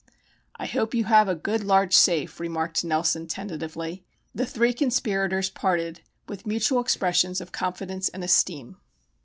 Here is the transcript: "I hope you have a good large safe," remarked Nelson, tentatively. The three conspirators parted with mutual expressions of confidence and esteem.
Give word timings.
"I 0.55 0.65
hope 0.65 0.95
you 0.95 1.03
have 1.03 1.27
a 1.29 1.35
good 1.35 1.63
large 1.63 1.93
safe," 1.95 2.39
remarked 2.39 2.83
Nelson, 2.83 3.27
tentatively. 3.27 4.03
The 4.33 4.47
three 4.47 4.73
conspirators 4.73 5.51
parted 5.51 6.01
with 6.27 6.47
mutual 6.47 6.79
expressions 6.81 7.39
of 7.39 7.51
confidence 7.51 8.09
and 8.09 8.23
esteem. 8.23 8.77